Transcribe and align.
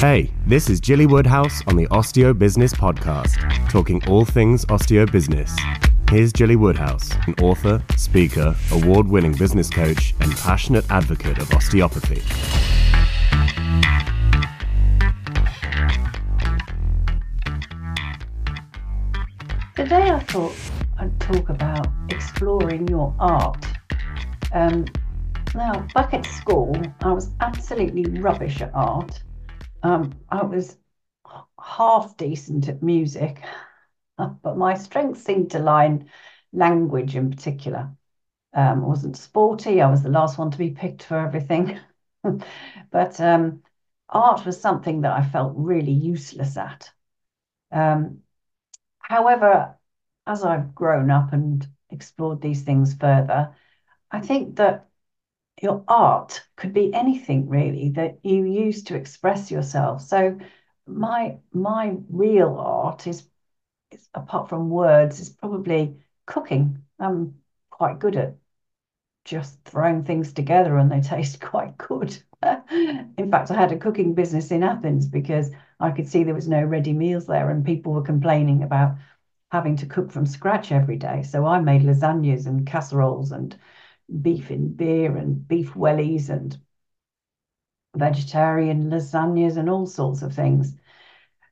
Hey, 0.00 0.32
this 0.46 0.70
is 0.70 0.80
Gilly 0.80 1.04
Woodhouse 1.04 1.60
on 1.66 1.76
the 1.76 1.86
Osteo 1.88 2.32
Business 2.32 2.72
Podcast, 2.72 3.36
talking 3.68 4.02
all 4.08 4.24
things 4.24 4.64
osteo 4.64 5.04
business. 5.12 5.54
Here's 6.08 6.32
Gilly 6.32 6.56
Woodhouse, 6.56 7.10
an 7.26 7.34
author, 7.42 7.84
speaker, 7.98 8.56
award 8.72 9.06
winning 9.06 9.34
business 9.34 9.68
coach, 9.68 10.14
and 10.20 10.34
passionate 10.38 10.90
advocate 10.90 11.36
of 11.36 11.52
osteopathy. 11.52 12.22
Today 19.76 20.08
I 20.12 20.20
thought 20.20 20.54
I'd 20.98 21.20
talk 21.20 21.50
about 21.50 21.88
exploring 22.08 22.88
your 22.88 23.14
art. 23.18 23.66
Um, 24.54 24.86
now, 25.54 25.86
back 25.94 26.14
at 26.14 26.24
school, 26.24 26.74
I 27.02 27.12
was 27.12 27.32
absolutely 27.40 28.04
rubbish 28.18 28.62
at 28.62 28.70
art. 28.72 29.20
Um, 29.82 30.12
I 30.28 30.42
was 30.42 30.76
half 31.60 32.16
decent 32.16 32.68
at 32.68 32.82
music, 32.82 33.42
but 34.18 34.56
my 34.56 34.74
strength 34.74 35.20
seemed 35.20 35.52
to 35.52 35.58
lie 35.58 35.86
in 35.86 36.10
language 36.52 37.16
in 37.16 37.30
particular. 37.30 37.90
Um, 38.54 38.84
I 38.84 38.88
wasn't 38.88 39.16
sporty. 39.16 39.82
I 39.82 39.90
was 39.90 40.02
the 40.02 40.10
last 40.10 40.38
one 40.38 40.50
to 40.52 40.58
be 40.58 40.70
picked 40.70 41.04
for 41.04 41.18
everything. 41.18 41.80
but 42.90 43.20
um, 43.20 43.62
art 44.08 44.46
was 44.46 44.60
something 44.60 45.02
that 45.02 45.12
I 45.16 45.24
felt 45.24 45.54
really 45.56 45.92
useless 45.92 46.56
at. 46.56 46.90
Um, 47.72 48.22
however, 49.00 49.76
as 50.26 50.44
I've 50.44 50.74
grown 50.74 51.10
up 51.10 51.32
and 51.32 51.66
explored 51.90 52.42
these 52.42 52.62
things 52.62 52.94
further, 52.94 53.54
I 54.12 54.20
think 54.20 54.56
that 54.58 54.89
your 55.62 55.84
art 55.88 56.42
could 56.56 56.72
be 56.72 56.92
anything 56.94 57.48
really 57.48 57.90
that 57.90 58.18
you 58.22 58.44
use 58.44 58.82
to 58.84 58.96
express 58.96 59.50
yourself. 59.50 60.02
So 60.02 60.38
my 60.86 61.38
my 61.52 61.96
real 62.08 62.56
art 62.58 63.06
is, 63.06 63.28
is 63.90 64.08
apart 64.14 64.48
from 64.48 64.70
words 64.70 65.20
is 65.20 65.30
probably 65.30 65.96
cooking. 66.26 66.82
I'm 66.98 67.34
quite 67.70 67.98
good 67.98 68.16
at 68.16 68.36
just 69.24 69.62
throwing 69.64 70.04
things 70.04 70.32
together 70.32 70.76
and 70.78 70.90
they 70.90 71.00
taste 71.02 71.40
quite 71.40 71.76
good. 71.78 72.16
in 72.42 73.30
fact, 73.30 73.50
I 73.50 73.54
had 73.54 73.72
a 73.72 73.78
cooking 73.78 74.14
business 74.14 74.50
in 74.50 74.62
Athens 74.62 75.06
because 75.06 75.50
I 75.78 75.90
could 75.90 76.08
see 76.08 76.24
there 76.24 76.34
was 76.34 76.48
no 76.48 76.62
ready 76.64 76.92
meals 76.92 77.26
there 77.26 77.50
and 77.50 77.64
people 77.64 77.92
were 77.92 78.02
complaining 78.02 78.62
about 78.62 78.96
having 79.52 79.76
to 79.76 79.86
cook 79.86 80.10
from 80.10 80.26
scratch 80.26 80.72
every 80.72 80.96
day. 80.96 81.22
So 81.22 81.44
I 81.44 81.60
made 81.60 81.82
lasagnas 81.82 82.46
and 82.46 82.66
casseroles 82.66 83.32
and 83.32 83.56
beef 84.22 84.50
in 84.50 84.74
beer 84.74 85.16
and 85.16 85.46
beef 85.46 85.74
wellies 85.74 86.28
and 86.28 86.58
vegetarian 87.94 88.90
lasagnas 88.90 89.56
and 89.56 89.68
all 89.68 89.86
sorts 89.86 90.22
of 90.22 90.34
things. 90.34 90.74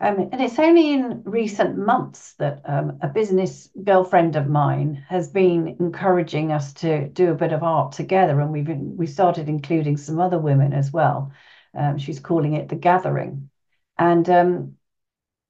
Um, 0.00 0.28
and 0.32 0.40
it's 0.42 0.58
only 0.58 0.92
in 0.92 1.22
recent 1.24 1.78
months 1.78 2.34
that 2.34 2.62
um, 2.64 2.98
a 3.00 3.08
business 3.08 3.70
girlfriend 3.84 4.34
of 4.34 4.48
mine 4.48 5.04
has 5.08 5.28
been 5.28 5.76
encouraging 5.78 6.50
us 6.50 6.72
to 6.74 7.08
do 7.08 7.30
a 7.30 7.36
bit 7.36 7.52
of 7.52 7.62
art 7.62 7.92
together, 7.92 8.40
and 8.40 8.50
we've 8.50 8.68
we 8.68 9.06
started 9.06 9.48
including 9.48 9.96
some 9.96 10.18
other 10.18 10.38
women 10.38 10.72
as 10.72 10.92
well. 10.92 11.32
Um, 11.74 11.98
she's 11.98 12.20
calling 12.20 12.54
it 12.54 12.68
the 12.68 12.76
Gathering, 12.76 13.50
and 13.96 14.28
um, 14.28 14.76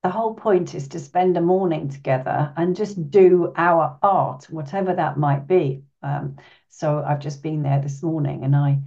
the 0.03 0.11
whole 0.11 0.35
point 0.35 0.75
is 0.75 0.89
to 0.89 0.99
spend 1.01 1.39
a 1.39 1.41
morning 1.41 1.89
together 1.89 2.53
and 2.57 2.77
just 2.77 3.11
do 3.11 3.55
our 3.57 3.99
art, 4.03 4.45
whatever 4.51 4.95
that 4.95 5.19
might 5.19 5.47
be. 5.47 5.85
Um, 6.05 6.37
so 6.71 7.03
I've 7.05 7.21
just 7.21 7.43
been 7.43 7.63
there 7.65 7.81
this 7.83 8.03
morning 8.03 8.45
and 8.45 8.57
I 8.57 8.81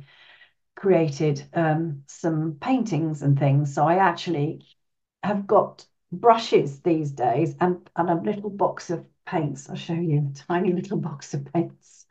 created 0.75 1.43
um, 1.53 2.03
some 2.07 2.57
paintings 2.61 3.21
and 3.21 3.37
things. 3.39 3.73
So 3.73 3.85
I 3.87 3.95
actually 3.97 4.65
have 5.23 5.47
got 5.47 5.85
brushes 6.11 6.81
these 6.81 7.11
days 7.11 7.55
and, 7.59 7.89
and 7.95 8.09
a 8.09 8.15
little 8.15 8.49
box 8.49 8.89
of 8.89 9.05
paints. 9.25 9.69
I'll 9.69 9.75
show 9.75 9.93
you 9.93 10.31
a 10.31 10.37
tiny 10.47 10.73
little 10.73 10.97
box 11.09 11.33
of 11.33 11.45
paints, 11.53 12.05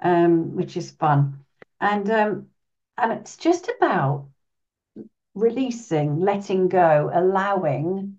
um, 0.00 0.54
which 0.54 0.76
is 0.76 0.90
fun. 0.92 1.44
And 1.80 2.10
um, 2.10 2.46
and 2.98 3.12
it's 3.12 3.36
just 3.36 3.70
about 3.78 4.28
releasing, 5.34 6.20
letting 6.20 6.68
go, 6.68 7.10
allowing 7.12 8.15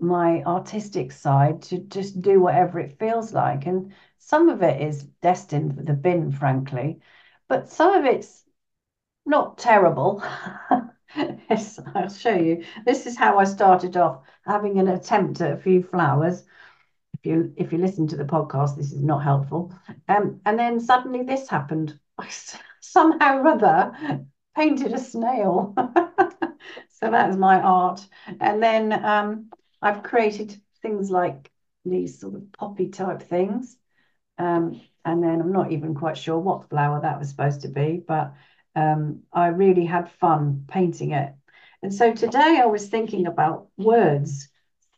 my 0.00 0.42
artistic 0.44 1.12
side 1.12 1.62
to 1.62 1.78
just 1.78 2.20
do 2.22 2.40
whatever 2.40 2.78
it 2.80 2.98
feels 2.98 3.32
like. 3.32 3.66
And 3.66 3.92
some 4.18 4.48
of 4.48 4.62
it 4.62 4.80
is 4.80 5.04
destined 5.22 5.76
for 5.76 5.82
the 5.82 5.94
bin, 5.94 6.32
frankly, 6.32 7.00
but 7.48 7.68
some 7.68 7.94
of 7.94 8.04
it's 8.04 8.44
not 9.26 9.58
terrible. 9.58 10.22
yes, 11.16 11.78
I'll 11.94 12.08
show 12.08 12.34
you. 12.34 12.64
This 12.84 13.06
is 13.06 13.16
how 13.16 13.38
I 13.38 13.44
started 13.44 13.96
off 13.96 14.22
having 14.46 14.78
an 14.78 14.88
attempt 14.88 15.40
at 15.40 15.52
a 15.52 15.56
few 15.56 15.82
flowers. 15.82 16.44
If 17.14 17.26
you 17.26 17.52
if 17.56 17.72
you 17.72 17.78
listen 17.78 18.06
to 18.08 18.16
the 18.16 18.24
podcast, 18.24 18.76
this 18.76 18.92
is 18.92 19.02
not 19.02 19.22
helpful. 19.22 19.74
Um, 20.08 20.40
and 20.46 20.58
then 20.58 20.80
suddenly 20.80 21.22
this 21.22 21.48
happened. 21.48 21.98
I 22.18 22.28
somehow 22.80 23.38
or 23.38 23.48
other 23.48 24.24
painted 24.56 24.92
a 24.92 24.98
snail. 24.98 25.74
so 26.88 27.10
that's 27.10 27.36
my 27.36 27.60
art. 27.60 28.06
And 28.40 28.62
then 28.62 28.92
um, 29.04 29.50
I've 29.82 30.02
created 30.02 30.60
things 30.82 31.10
like 31.10 31.50
these 31.84 32.20
sort 32.20 32.34
of 32.34 32.52
poppy 32.52 32.88
type 32.88 33.22
things. 33.22 33.76
Um, 34.38 34.80
and 35.04 35.22
then 35.22 35.40
I'm 35.40 35.52
not 35.52 35.72
even 35.72 35.94
quite 35.94 36.16
sure 36.16 36.38
what 36.38 36.68
flower 36.68 37.00
that 37.00 37.18
was 37.18 37.30
supposed 37.30 37.62
to 37.62 37.68
be, 37.68 38.02
but 38.06 38.34
um, 38.76 39.22
I 39.32 39.48
really 39.48 39.84
had 39.84 40.10
fun 40.10 40.64
painting 40.68 41.12
it. 41.12 41.34
And 41.82 41.92
so 41.92 42.14
today 42.14 42.60
I 42.62 42.66
was 42.66 42.88
thinking 42.88 43.26
about 43.26 43.68
words 43.76 44.48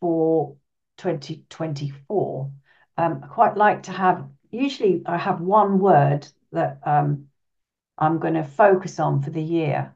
for 0.01 0.57
2024. 0.97 2.51
Um, 2.99 3.21
I 3.23 3.27
quite 3.27 3.57
like 3.57 3.85
to 3.85 3.93
have, 3.93 4.29
usually 4.51 5.03
I 5.07 5.17
have 5.17 5.41
one 5.41 5.79
word 5.79 6.27
that 6.51 6.81
um, 6.85 7.29
I'm 7.99 8.19
going 8.19 8.35
to 8.35 8.45
focus 8.45 8.99
on 8.99 9.23
for 9.23 9.31
the 9.31 9.43
year. 9.43 9.95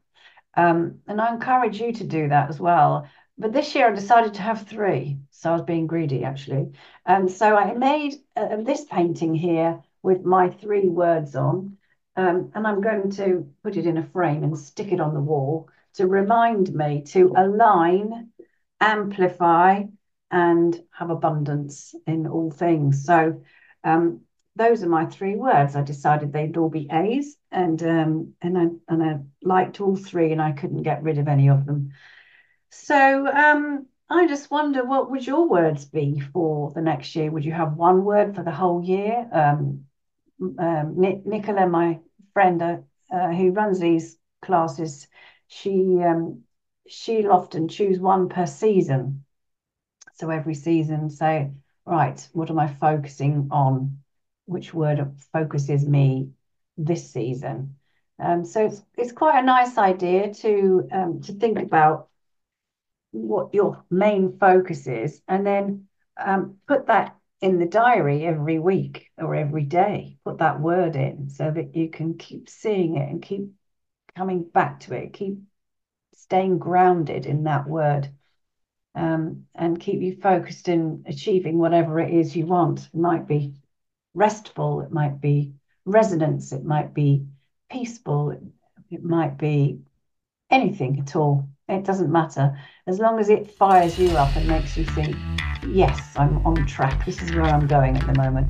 Um, 0.54 1.00
and 1.06 1.20
I 1.20 1.32
encourage 1.32 1.80
you 1.80 1.92
to 1.92 2.04
do 2.04 2.28
that 2.28 2.48
as 2.48 2.58
well. 2.58 3.08
But 3.38 3.52
this 3.52 3.74
year 3.74 3.88
I 3.88 3.94
decided 3.94 4.34
to 4.34 4.42
have 4.42 4.66
three. 4.66 5.18
So 5.30 5.50
I 5.50 5.52
was 5.54 5.62
being 5.62 5.86
greedy 5.86 6.24
actually. 6.24 6.72
And 7.04 7.30
so 7.30 7.56
I 7.56 7.74
made 7.74 8.14
uh, 8.34 8.56
this 8.56 8.84
painting 8.84 9.34
here 9.34 9.80
with 10.02 10.24
my 10.24 10.50
three 10.50 10.88
words 10.88 11.36
on. 11.36 11.76
Um, 12.16 12.50
and 12.54 12.66
I'm 12.66 12.80
going 12.80 13.10
to 13.12 13.46
put 13.62 13.76
it 13.76 13.86
in 13.86 13.98
a 13.98 14.02
frame 14.02 14.42
and 14.42 14.58
stick 14.58 14.90
it 14.90 15.00
on 15.00 15.12
the 15.12 15.20
wall 15.20 15.68
to 15.94 16.06
remind 16.06 16.72
me 16.74 17.02
to 17.08 17.34
align, 17.36 18.30
amplify, 18.80 19.82
and 20.30 20.82
have 20.90 21.10
abundance 21.10 21.94
in 22.06 22.26
all 22.26 22.50
things. 22.50 23.04
So 23.04 23.42
um, 23.84 24.22
those 24.56 24.82
are 24.82 24.88
my 24.88 25.06
three 25.06 25.36
words. 25.36 25.76
I 25.76 25.82
decided 25.82 26.32
they'd 26.32 26.56
all 26.56 26.70
be 26.70 26.88
A's, 26.90 27.36
and 27.52 27.82
um, 27.82 28.34
and 28.40 28.58
I 28.58 28.66
and 28.88 29.02
I 29.02 29.18
liked 29.42 29.80
all 29.80 29.96
three, 29.96 30.32
and 30.32 30.40
I 30.40 30.52
couldn't 30.52 30.82
get 30.82 31.02
rid 31.02 31.18
of 31.18 31.28
any 31.28 31.48
of 31.48 31.66
them. 31.66 31.92
So 32.70 33.26
um, 33.26 33.86
I 34.08 34.26
just 34.26 34.50
wonder 34.50 34.84
what 34.84 35.10
would 35.10 35.26
your 35.26 35.48
words 35.48 35.84
be 35.84 36.20
for 36.20 36.72
the 36.72 36.80
next 36.82 37.14
year? 37.16 37.30
Would 37.30 37.44
you 37.44 37.52
have 37.52 37.76
one 37.76 38.04
word 38.04 38.34
for 38.34 38.42
the 38.42 38.50
whole 38.50 38.82
year? 38.82 39.28
Um, 39.32 39.86
um, 40.58 40.94
Nicola, 40.98 41.66
my 41.66 42.00
friend 42.32 42.62
uh, 42.62 42.76
uh, 43.10 43.32
who 43.32 43.52
runs 43.52 43.80
these 43.80 44.18
classes, 44.42 45.08
she 45.48 46.02
um, 46.02 46.42
she'll 46.88 47.32
often 47.32 47.68
choose 47.68 47.98
one 47.98 48.28
per 48.28 48.46
season. 48.46 49.24
So 50.14 50.30
every 50.30 50.54
season, 50.54 51.10
say, 51.10 51.50
right, 51.84 52.28
what 52.32 52.50
am 52.50 52.58
I 52.58 52.68
focusing 52.68 53.48
on? 53.50 53.98
Which 54.46 54.72
word 54.72 55.16
focuses 55.32 55.86
me 55.86 56.30
this 56.76 57.10
season? 57.10 57.76
Um, 58.18 58.44
so 58.44 58.66
it's 58.66 58.82
it's 58.96 59.12
quite 59.12 59.38
a 59.40 59.44
nice 59.44 59.76
idea 59.76 60.32
to 60.34 60.88
um, 60.92 61.20
to 61.22 61.32
think 61.32 61.58
about 61.58 62.08
what 63.12 63.54
your 63.54 63.84
main 63.90 64.38
focus 64.38 64.86
is, 64.86 65.22
and 65.28 65.46
then 65.46 65.88
um, 66.16 66.56
put 66.66 66.86
that 66.86 67.16
in 67.40 67.58
the 67.58 67.66
diary 67.66 68.24
every 68.24 68.58
week 68.58 69.10
or 69.18 69.34
every 69.34 69.64
day. 69.64 70.16
Put 70.24 70.38
that 70.38 70.60
word 70.60 70.96
in 70.96 71.28
so 71.30 71.50
that 71.50 71.76
you 71.76 71.90
can 71.90 72.16
keep 72.18 72.48
seeing 72.48 72.96
it 72.96 73.08
and 73.10 73.22
keep 73.22 73.50
coming 74.16 74.42
back 74.44 74.80
to 74.80 74.94
it, 74.94 75.12
keep 75.12 75.38
staying 76.14 76.58
grounded 76.58 77.26
in 77.26 77.44
that 77.44 77.68
word. 77.68 78.08
Um, 78.94 79.44
and 79.54 79.78
keep 79.78 80.00
you 80.00 80.16
focused 80.22 80.68
in 80.68 81.04
achieving 81.06 81.58
whatever 81.58 82.00
it 82.00 82.14
is 82.14 82.34
you 82.34 82.46
want. 82.46 82.86
It 82.86 82.98
might 82.98 83.28
be 83.28 83.52
restful, 84.14 84.80
it 84.80 84.90
might 84.90 85.20
be 85.20 85.52
resonance, 85.84 86.52
it 86.52 86.64
might 86.64 86.94
be 86.94 87.26
peaceful, 87.70 88.30
it 88.30 89.04
might 89.04 89.36
be 89.36 89.80
anything 90.50 90.98
at 90.98 91.14
all. 91.14 91.50
It 91.68 91.84
doesn't 91.84 92.12
matter. 92.12 92.56
As 92.86 93.00
long 93.00 93.18
as 93.18 93.28
it 93.28 93.50
fires 93.50 93.98
you 93.98 94.10
up 94.10 94.36
and 94.36 94.46
makes 94.46 94.76
you 94.76 94.84
think, 94.84 95.16
yes, 95.66 96.14
I'm 96.16 96.46
on 96.46 96.64
track. 96.64 97.04
This 97.04 97.20
is 97.20 97.32
where 97.32 97.42
I'm 97.42 97.66
going 97.66 97.96
at 97.96 98.06
the 98.06 98.14
moment. 98.14 98.46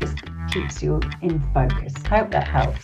Just 0.00 0.16
keeps 0.50 0.82
you 0.82 1.00
in 1.22 1.40
focus. 1.54 1.94
Hope 2.08 2.32
that 2.32 2.48
helps. 2.48 2.80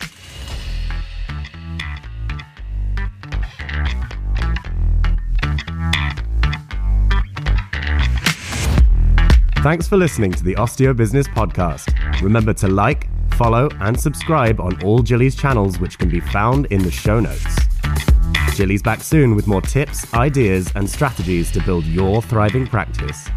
Thanks 9.61 9.87
for 9.89 9.97
listening 9.97 10.31
to 10.31 10.43
the 10.45 10.55
Osteo 10.55 10.95
Business 10.95 11.27
Podcast. 11.27 12.21
Remember 12.21 12.53
to 12.53 12.69
like, 12.69 13.09
follow, 13.35 13.69
and 13.81 13.99
subscribe 13.99 14.61
on 14.61 14.81
all 14.83 15.01
Gilly's 15.01 15.35
channels, 15.35 15.77
which 15.79 15.99
can 15.99 16.07
be 16.09 16.21
found 16.21 16.67
in 16.67 16.83
the 16.83 16.91
show 16.91 17.19
notes. 17.19 17.62
Gilly's 18.55 18.81
back 18.81 19.01
soon 19.01 19.35
with 19.35 19.47
more 19.47 19.61
tips, 19.61 20.11
ideas, 20.13 20.71
and 20.75 20.89
strategies 20.89 21.51
to 21.51 21.61
build 21.61 21.85
your 21.85 22.21
thriving 22.21 22.67
practice. 22.67 23.29